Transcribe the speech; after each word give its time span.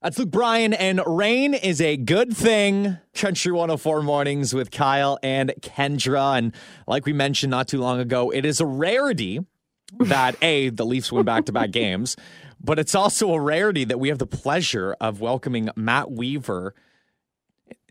That's 0.00 0.16
Luke 0.16 0.30
Bryan, 0.30 0.74
and 0.74 1.00
rain 1.08 1.54
is 1.54 1.80
a 1.80 1.96
good 1.96 2.36
thing. 2.36 2.98
Country 3.14 3.50
104 3.50 4.00
mornings 4.02 4.54
with 4.54 4.70
Kyle 4.70 5.18
and 5.24 5.52
Kendra. 5.60 6.38
And 6.38 6.54
like 6.86 7.04
we 7.04 7.12
mentioned 7.12 7.50
not 7.50 7.66
too 7.66 7.80
long 7.80 7.98
ago, 7.98 8.30
it 8.30 8.44
is 8.44 8.60
a 8.60 8.66
rarity 8.66 9.40
that 9.98 10.36
A, 10.40 10.68
the 10.68 10.86
Leafs 10.86 11.10
win 11.10 11.24
back 11.24 11.46
to 11.46 11.52
back 11.52 11.72
games, 11.72 12.14
but 12.60 12.78
it's 12.78 12.94
also 12.94 13.32
a 13.32 13.40
rarity 13.40 13.84
that 13.86 13.98
we 13.98 14.08
have 14.08 14.18
the 14.18 14.26
pleasure 14.26 14.94
of 15.00 15.20
welcoming 15.20 15.68
Matt 15.74 16.12
Weaver 16.12 16.76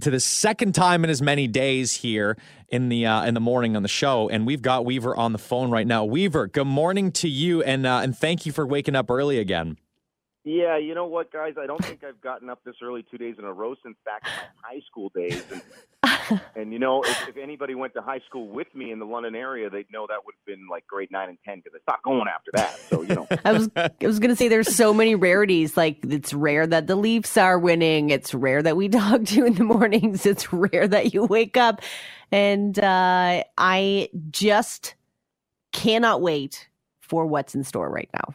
to 0.00 0.10
the 0.10 0.18
second 0.18 0.74
time 0.74 1.04
in 1.04 1.10
as 1.10 1.22
many 1.22 1.46
days 1.46 1.92
here 1.92 2.36
in 2.66 2.88
the 2.88 3.06
uh, 3.06 3.24
in 3.26 3.34
the 3.34 3.40
morning 3.40 3.76
on 3.76 3.84
the 3.84 3.88
show, 3.88 4.28
and 4.28 4.44
we've 4.44 4.62
got 4.62 4.84
Weaver 4.84 5.14
on 5.14 5.30
the 5.30 5.38
phone 5.38 5.70
right 5.70 5.86
now. 5.86 6.04
Weaver, 6.04 6.48
good 6.48 6.66
morning 6.66 7.12
to 7.12 7.28
you, 7.28 7.62
and 7.62 7.86
uh, 7.86 8.00
and 8.02 8.18
thank 8.18 8.44
you 8.44 8.50
for 8.50 8.66
waking 8.66 8.96
up 8.96 9.08
early 9.08 9.38
again. 9.38 9.76
Yeah, 10.44 10.76
you 10.76 10.94
know 10.96 11.06
what, 11.06 11.32
guys? 11.32 11.54
I 11.56 11.66
don't 11.66 11.82
think 11.84 12.02
I've 12.02 12.20
gotten 12.20 12.50
up 12.50 12.58
this 12.64 12.74
early 12.82 13.04
two 13.08 13.16
days 13.16 13.36
in 13.38 13.44
a 13.44 13.52
row 13.52 13.76
since 13.84 13.96
back 14.04 14.22
in 14.24 14.30
my 14.32 14.74
high 14.74 14.80
school 14.88 15.12
days. 15.14 15.44
And, 16.02 16.40
and 16.56 16.72
you 16.72 16.80
know, 16.80 17.02
if, 17.02 17.28
if 17.28 17.36
anybody 17.36 17.76
went 17.76 17.94
to 17.94 18.02
high 18.02 18.18
school 18.26 18.48
with 18.48 18.66
me 18.74 18.90
in 18.90 18.98
the 18.98 19.04
London 19.04 19.36
area, 19.36 19.70
they'd 19.70 19.90
know 19.92 20.04
that 20.08 20.24
would 20.26 20.34
have 20.34 20.44
been 20.44 20.66
like 20.68 20.84
grade 20.88 21.12
nine 21.12 21.28
and 21.28 21.38
ten 21.44 21.58
because 21.58 21.78
I 21.78 21.82
stopped 21.82 22.02
going 22.02 22.26
after 22.26 22.50
that. 22.54 22.76
So 22.90 23.02
you 23.02 23.14
know, 23.14 23.28
I 23.44 23.52
was 23.52 23.70
I 23.76 23.90
was 24.00 24.18
gonna 24.18 24.34
say 24.34 24.48
there's 24.48 24.74
so 24.74 24.92
many 24.92 25.14
rarities. 25.14 25.76
Like 25.76 25.98
it's 26.08 26.34
rare 26.34 26.66
that 26.66 26.88
the 26.88 26.96
Leafs 26.96 27.36
are 27.36 27.56
winning. 27.56 28.10
It's 28.10 28.34
rare 28.34 28.62
that 28.62 28.76
we 28.76 28.88
talk 28.88 29.24
to 29.26 29.36
you 29.36 29.46
in 29.46 29.54
the 29.54 29.64
mornings. 29.64 30.26
It's 30.26 30.52
rare 30.52 30.88
that 30.88 31.14
you 31.14 31.24
wake 31.24 31.56
up, 31.56 31.82
and 32.32 32.76
uh, 32.80 33.44
I 33.56 34.08
just 34.32 34.96
cannot 35.70 36.20
wait 36.20 36.68
for 37.00 37.26
what's 37.26 37.54
in 37.54 37.62
store 37.62 37.88
right 37.88 38.10
now. 38.12 38.34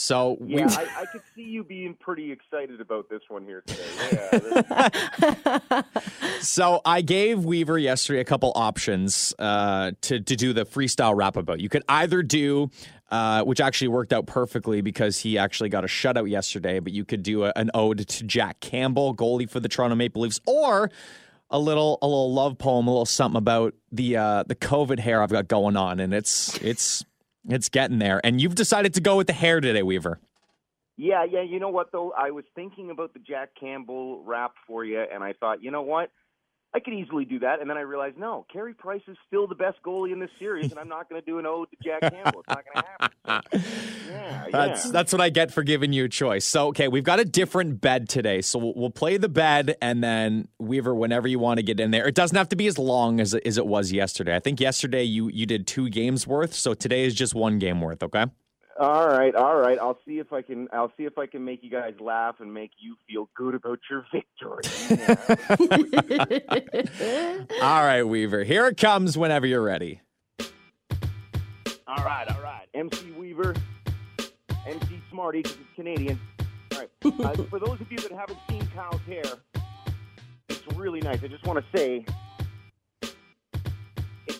So 0.00 0.36
we, 0.38 0.60
yeah, 0.60 0.68
I, 0.70 1.00
I 1.00 1.06
could 1.06 1.22
see 1.34 1.42
you 1.42 1.64
being 1.64 1.92
pretty 1.94 2.30
excited 2.30 2.80
about 2.80 3.08
this 3.08 3.22
one 3.26 3.44
here 3.44 3.64
today. 3.66 4.30
Yeah, 4.70 5.82
so 6.40 6.80
I 6.84 7.00
gave 7.00 7.44
Weaver 7.44 7.76
yesterday 7.78 8.20
a 8.20 8.24
couple 8.24 8.52
options 8.54 9.34
uh, 9.40 9.90
to 10.02 10.20
to 10.20 10.36
do 10.36 10.52
the 10.52 10.64
freestyle 10.64 11.16
rap 11.16 11.36
about. 11.36 11.58
You 11.58 11.68
could 11.68 11.82
either 11.88 12.22
do, 12.22 12.70
uh, 13.10 13.42
which 13.42 13.60
actually 13.60 13.88
worked 13.88 14.12
out 14.12 14.28
perfectly 14.28 14.82
because 14.82 15.18
he 15.18 15.36
actually 15.36 15.68
got 15.68 15.82
a 15.82 15.88
shutout 15.88 16.30
yesterday. 16.30 16.78
But 16.78 16.92
you 16.92 17.04
could 17.04 17.24
do 17.24 17.42
a, 17.46 17.52
an 17.56 17.72
ode 17.74 18.06
to 18.06 18.24
Jack 18.24 18.60
Campbell, 18.60 19.16
goalie 19.16 19.50
for 19.50 19.58
the 19.58 19.68
Toronto 19.68 19.96
Maple 19.96 20.22
Leafs, 20.22 20.40
or 20.46 20.92
a 21.50 21.58
little 21.58 21.98
a 22.02 22.06
little 22.06 22.32
love 22.32 22.56
poem, 22.56 22.86
a 22.86 22.90
little 22.92 23.04
something 23.04 23.36
about 23.36 23.74
the 23.90 24.16
uh, 24.16 24.44
the 24.44 24.54
COVID 24.54 25.00
hair 25.00 25.24
I've 25.24 25.32
got 25.32 25.48
going 25.48 25.76
on, 25.76 25.98
and 25.98 26.14
it's 26.14 26.56
it's 26.62 27.04
it's 27.54 27.68
getting 27.68 27.98
there. 27.98 28.20
And 28.24 28.40
you've 28.40 28.54
decided 28.54 28.94
to 28.94 29.00
go 29.00 29.16
with 29.16 29.26
the 29.26 29.32
hair 29.32 29.60
today, 29.60 29.82
Weaver. 29.82 30.20
yeah, 30.96 31.24
yeah. 31.24 31.42
You 31.42 31.58
know 31.60 31.68
what 31.68 31.92
though? 31.92 32.12
I 32.16 32.30
was 32.30 32.44
thinking 32.54 32.90
about 32.90 33.12
the 33.14 33.20
Jack 33.20 33.50
Campbell 33.58 34.22
rap 34.24 34.52
for 34.66 34.84
you, 34.84 35.00
and 35.12 35.22
I 35.22 35.32
thought, 35.32 35.62
you 35.62 35.70
know 35.70 35.82
what? 35.82 36.10
I 36.74 36.80
could 36.80 36.92
easily 36.92 37.24
do 37.24 37.38
that, 37.38 37.60
and 37.60 37.70
then 37.70 37.78
I 37.78 37.80
realized, 37.80 38.18
no, 38.18 38.44
Carey 38.52 38.74
Price 38.74 39.00
is 39.08 39.16
still 39.26 39.46
the 39.46 39.54
best 39.54 39.78
goalie 39.82 40.12
in 40.12 40.18
this 40.20 40.30
series, 40.38 40.70
and 40.70 40.78
I'm 40.78 40.88
not 40.88 41.08
going 41.08 41.20
to 41.20 41.24
do 41.24 41.38
an 41.38 41.46
ode 41.46 41.68
to 41.70 41.76
Jack 41.82 42.12
Campbell. 42.12 42.40
It's 42.40 42.48
not 42.48 42.64
going 42.64 42.84
to 42.84 42.84
happen. 43.00 43.42
So, 43.52 44.10
yeah, 44.12 44.46
That's 44.52 44.84
yeah. 44.84 44.92
that's 44.92 45.12
what 45.12 45.22
I 45.22 45.30
get 45.30 45.50
for 45.50 45.62
giving 45.62 45.94
you 45.94 46.04
a 46.04 46.08
choice. 46.10 46.44
So 46.44 46.68
okay, 46.68 46.88
we've 46.88 47.04
got 47.04 47.20
a 47.20 47.24
different 47.24 47.80
bed 47.80 48.08
today, 48.10 48.42
so 48.42 48.58
we'll, 48.58 48.74
we'll 48.76 48.90
play 48.90 49.16
the 49.16 49.30
bed, 49.30 49.76
and 49.80 50.04
then 50.04 50.48
Weaver, 50.58 50.94
whenever 50.94 51.26
you 51.26 51.38
want 51.38 51.56
to 51.58 51.62
get 51.62 51.80
in 51.80 51.90
there, 51.90 52.06
it 52.06 52.14
doesn't 52.14 52.36
have 52.36 52.50
to 52.50 52.56
be 52.56 52.66
as 52.66 52.78
long 52.78 53.18
as 53.18 53.32
it, 53.32 53.46
as 53.46 53.56
it 53.56 53.66
was 53.66 53.90
yesterday. 53.90 54.36
I 54.36 54.40
think 54.40 54.60
yesterday 54.60 55.04
you 55.04 55.28
you 55.28 55.46
did 55.46 55.66
two 55.66 55.88
games 55.88 56.26
worth, 56.26 56.52
so 56.52 56.74
today 56.74 57.04
is 57.04 57.14
just 57.14 57.34
one 57.34 57.58
game 57.58 57.80
worth. 57.80 58.02
Okay. 58.02 58.26
All 58.78 59.08
right, 59.08 59.34
all 59.34 59.56
right. 59.56 59.76
I'll 59.76 59.98
see 60.06 60.20
if 60.20 60.32
I 60.32 60.40
can. 60.40 60.68
I'll 60.72 60.92
see 60.96 61.04
if 61.04 61.18
I 61.18 61.26
can 61.26 61.44
make 61.44 61.64
you 61.64 61.70
guys 61.70 61.94
laugh 61.98 62.36
and 62.38 62.54
make 62.54 62.70
you 62.78 62.94
feel 63.08 63.28
good 63.34 63.56
about 63.56 63.80
your 63.90 64.06
victory. 64.12 64.62
All 67.60 67.82
right, 67.84 68.04
Weaver. 68.04 68.44
Here 68.44 68.68
it 68.68 68.76
comes. 68.76 69.18
Whenever 69.18 69.46
you're 69.46 69.62
ready. 69.62 70.00
all 71.88 72.04
right, 72.04 72.28
all 72.28 72.40
right. 72.40 72.68
MC 72.74 73.10
Weaver, 73.12 73.56
MC 74.64 75.02
Smarty, 75.10 75.42
because 75.42 75.58
it's 75.58 75.70
Canadian. 75.74 76.20
All 76.72 76.78
right. 76.78 76.90
Uh, 77.24 77.34
for 77.44 77.58
those 77.58 77.80
of 77.80 77.90
you 77.90 77.98
that 77.98 78.12
haven't 78.12 78.38
seen 78.48 78.64
Kyle's 78.74 79.00
hair, 79.02 79.24
it's 80.48 80.76
really 80.76 81.00
nice. 81.00 81.22
I 81.24 81.26
just 81.26 81.44
want 81.44 81.58
to 81.58 81.76
say. 81.76 82.04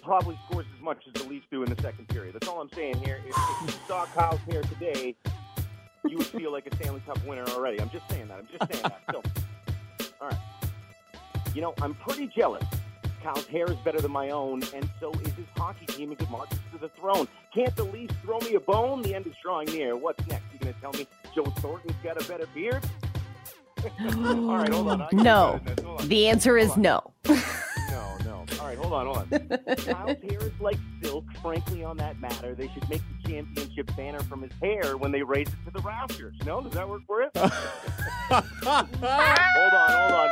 It 0.08 0.10
probably 0.10 0.38
scores 0.48 0.64
as 0.74 0.82
much 0.82 1.02
as 1.06 1.22
the 1.22 1.28
Leafs 1.28 1.44
do 1.50 1.62
in 1.62 1.68
the 1.68 1.82
second 1.82 2.08
period. 2.08 2.32
That's 2.32 2.48
all 2.48 2.62
I'm 2.62 2.70
saying 2.74 2.96
here. 3.04 3.20
If, 3.26 3.36
if 3.36 3.74
you 3.74 3.80
saw 3.86 4.06
Kyle's 4.06 4.40
hair 4.50 4.62
today, 4.62 5.14
you 6.08 6.16
would 6.16 6.26
feel 6.28 6.50
like 6.50 6.66
a 6.66 6.74
Stanley 6.76 7.02
Cup 7.04 7.22
winner 7.26 7.44
already. 7.48 7.78
I'm 7.78 7.90
just 7.90 8.08
saying 8.08 8.26
that. 8.28 8.38
I'm 8.38 8.46
just 8.46 8.72
saying 8.72 8.84
that. 8.84 9.02
So, 9.12 9.22
all 10.22 10.28
right. 10.28 10.38
You 11.54 11.60
know, 11.60 11.74
I'm 11.82 11.92
pretty 11.92 12.26
jealous. 12.28 12.64
Kyle's 13.22 13.46
hair 13.48 13.70
is 13.70 13.76
better 13.84 14.00
than 14.00 14.10
my 14.10 14.30
own, 14.30 14.62
and 14.74 14.88
so 14.98 15.12
is 15.12 15.34
his 15.34 15.44
hockey 15.54 15.84
team 15.84 16.08
and 16.08 16.18
good 16.18 16.30
marches 16.30 16.58
to 16.72 16.78
the 16.78 16.88
throne. 16.88 17.28
Can't 17.54 17.76
the 17.76 17.84
Leafs 17.84 18.14
throw 18.22 18.38
me 18.38 18.54
a 18.54 18.60
bone? 18.60 19.02
The 19.02 19.14
end 19.14 19.26
is 19.26 19.34
drawing 19.42 19.68
near. 19.68 19.94
What's 19.94 20.26
next? 20.26 20.44
You're 20.52 20.72
gonna 20.72 20.74
tell 20.80 20.92
me 20.94 21.06
Joe 21.34 21.44
Thornton's 21.58 21.92
got 22.02 22.18
a 22.18 22.26
better 22.26 22.46
beard? 22.54 22.82
All 24.00 24.56
right, 24.56 24.72
hold 24.72 24.88
on. 24.88 25.06
No. 25.12 25.60
Hold 25.84 26.00
on. 26.00 26.08
The 26.08 26.28
answer 26.28 26.56
is 26.56 26.78
no. 26.78 27.12
No, 27.26 27.34
no. 27.34 27.34
All 27.34 27.36
right, 27.36 27.44
hold 28.88 29.08
on, 29.08 29.14
hold 29.14 29.52
on. 29.52 29.76
Kyle's 29.76 30.18
hair 30.22 30.42
is 30.42 30.60
like 30.60 30.78
silk. 31.02 31.24
Frankly, 31.42 31.84
on 31.84 31.96
that 31.98 32.20
matter, 32.20 32.54
they 32.54 32.68
should 32.68 32.88
make 32.88 33.02
the 33.22 33.28
championship 33.28 33.94
banner 33.96 34.20
from 34.20 34.42
his 34.42 34.52
hair 34.62 34.96
when 34.96 35.12
they 35.12 35.22
raise 35.22 35.48
it 35.48 35.56
to 35.66 35.70
the 35.72 35.80
rafters. 35.80 36.34
No, 36.44 36.60
does 36.60 36.72
that 36.72 36.88
work 36.88 37.02
for 37.06 37.22
you? 37.22 37.28
hold 37.36 38.44
on, 38.66 38.88
hold 38.92 40.12
on. 40.12 40.30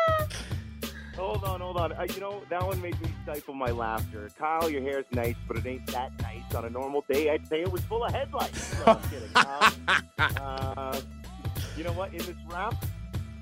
Hold 1.17 1.45
on, 1.45 1.61
hold 1.61 1.77
on. 1.79 1.93
Uh, 1.93 2.07
you 2.15 2.21
know, 2.21 2.43
that 2.51 2.63
one 2.63 2.81
made 2.83 3.01
me 3.01 3.09
stifle 3.23 3.55
my 3.55 3.71
laughter. 3.71 4.29
Kyle, 4.39 4.69
your 4.69 4.83
hair's 4.83 5.07
nice, 5.13 5.37
but 5.49 5.57
it 5.57 5.67
ain't 5.67 5.87
that 5.87 6.13
nice. 6.21 6.55
On 6.55 6.65
a 6.67 6.71
normal 6.71 7.05
day, 7.11 7.31
I'd 7.31 7.47
say 7.49 7.63
it 7.63 7.73
was 7.73 7.81
full 7.83 8.05
of 8.05 8.13
headlights. 8.13 8.79
No, 8.81 8.93
I'm 8.93 9.03
kidding. 9.09 9.29
Kyle, 9.33 9.73
uh, 10.19 11.01
you 11.77 11.85
know 11.85 11.93
what? 11.93 12.13
In 12.13 12.19
this 12.19 12.37
rap, 12.49 12.75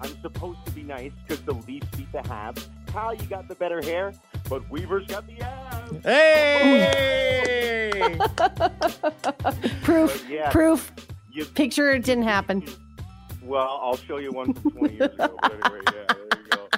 I'm 0.00 0.20
supposed 0.22 0.64
to 0.66 0.70
be 0.72 0.84
nice 0.84 1.12
because 1.26 1.44
the 1.44 1.54
Leafs 1.54 1.88
beat 1.96 2.12
the 2.12 2.18
Habs. 2.18 2.68
Kyle, 2.86 3.12
you 3.12 3.26
got 3.26 3.48
the 3.48 3.56
better 3.56 3.82
hair, 3.82 4.12
but 4.48 4.68
Weaver's 4.70 5.06
got 5.06 5.26
the 5.26 5.40
abs. 5.40 6.04
Hey! 6.04 8.18
Proof. 9.82 10.28
Yeah, 10.28 10.50
Proof. 10.50 10.92
you, 11.32 11.44
Picture 11.44 11.92
it 11.92 12.04
didn't 12.04 12.24
happen. 12.24 12.64
well, 13.42 13.80
I'll 13.82 13.96
show 13.96 14.18
you 14.18 14.32
one 14.32 14.52
from 14.54 14.70
20 14.72 14.94
years 14.94 15.12
ago. 15.14 15.36
But 15.40 15.52
anyway, 15.52 15.80
yeah, 15.86 16.04
there 16.08 16.40
you 16.42 16.48
go. 16.50 16.68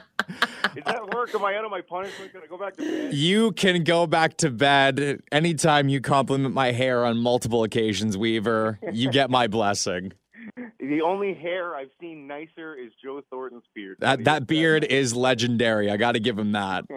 Is 0.77 0.85
that 0.85 1.15
work? 1.15 1.35
Am 1.35 1.45
I 1.45 1.57
out 1.57 1.65
of 1.65 1.71
my 1.71 1.81
punishment? 1.81 2.33
Can 2.33 2.43
I 2.43 2.47
go 2.47 2.59
back 2.59 2.77
to 2.77 2.83
bed? 2.83 3.15
you 3.15 3.53
can 3.53 3.83
go 3.85 4.07
back 4.07 4.37
to 4.39 4.51
bed 4.51 5.21
anytime 5.33 5.89
you 5.89 6.01
compliment 6.01 6.55
my 6.55 6.73
hair 6.73 7.05
on 7.05 7.19
multiple 7.19 7.63
occasions, 7.65 8.17
Weaver. 8.17 8.79
You 8.93 9.11
get 9.11 9.31
my 9.31 9.47
blessing. 9.47 10.13
The 10.79 11.03
only 11.03 11.35
hair 11.35 11.75
I've 11.75 11.91
seen 12.01 12.29
nicer 12.29 12.77
is 12.77 12.93
Joe 13.03 13.21
Thornton's 13.29 13.65
beard. 13.75 13.97
That 13.99 14.23
that 14.25 14.47
beard 14.47 14.85
is 14.85 15.17
legendary. 15.17 15.91
I 15.91 15.97
got 15.97 16.13
to 16.13 16.21
give 16.21 16.39
him 16.39 16.53
that. 16.53 16.85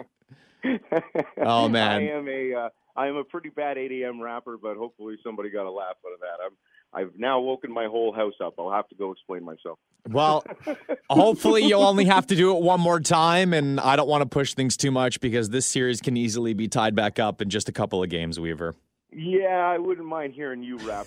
Oh, 1.38 1.68
man. 1.70 2.00
I 2.00 2.08
am 2.08 2.28
a 2.28 2.54
uh, 2.54 2.68
I 2.96 3.06
am 3.08 3.16
a 3.16 3.24
pretty 3.24 3.48
bad 3.50 3.78
8 3.78 4.02
a.m. 4.02 4.20
rapper, 4.20 4.56
but 4.56 4.76
hopefully 4.76 5.16
somebody 5.24 5.50
got 5.50 5.66
a 5.66 5.70
laugh 5.70 5.96
out 6.06 6.12
of 6.12 6.20
that. 6.20 6.44
I'm 6.44 6.52
I've 6.92 7.18
now 7.18 7.38
woken 7.40 7.72
my 7.72 7.86
whole 7.86 8.12
house 8.12 8.34
up. 8.44 8.54
I'll 8.58 8.72
have 8.72 8.88
to 8.88 8.96
go 8.96 9.12
explain 9.12 9.44
myself. 9.44 9.78
Well, 10.08 10.44
hopefully 11.10 11.64
you'll 11.64 11.84
only 11.84 12.06
have 12.06 12.26
to 12.28 12.36
do 12.36 12.56
it 12.56 12.62
one 12.62 12.80
more 12.80 12.98
time, 12.98 13.52
and 13.52 13.78
I 13.78 13.94
don't 13.94 14.08
want 14.08 14.22
to 14.22 14.28
push 14.28 14.54
things 14.54 14.76
too 14.76 14.90
much 14.90 15.20
because 15.20 15.50
this 15.50 15.66
series 15.66 16.00
can 16.00 16.16
easily 16.16 16.52
be 16.52 16.66
tied 16.66 16.96
back 16.96 17.18
up 17.18 17.40
in 17.40 17.48
just 17.48 17.68
a 17.68 17.72
couple 17.72 18.02
of 18.02 18.08
games, 18.10 18.40
Weaver. 18.40 18.74
Yeah, 19.12 19.48
I 19.48 19.78
wouldn't 19.78 20.06
mind 20.06 20.34
hearing 20.34 20.62
you 20.62 20.78
rap. 20.78 21.06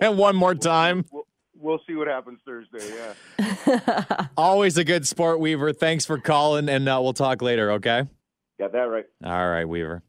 And 0.00 0.18
one 0.18 0.36
more 0.36 0.54
time. 0.54 1.04
We'll, 1.10 1.26
we'll 1.56 1.80
see 1.86 1.94
what 1.94 2.06
happens 2.06 2.38
Thursday. 2.44 3.14
Yeah, 3.38 4.26
Always 4.36 4.76
a 4.76 4.84
good 4.84 5.06
sport, 5.06 5.40
Weaver. 5.40 5.72
Thanks 5.72 6.04
for 6.04 6.18
calling, 6.18 6.68
and 6.68 6.88
uh, 6.88 7.00
we'll 7.02 7.12
talk 7.12 7.42
later, 7.42 7.72
okay? 7.72 8.04
Got 8.58 8.72
that 8.72 8.78
right. 8.78 9.04
All 9.24 9.48
right, 9.48 9.64
Weaver. 9.64 10.02